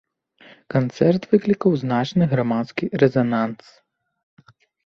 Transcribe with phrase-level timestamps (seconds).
[0.75, 3.65] Канцэрт выклікаў значны грамадскі рэзананс.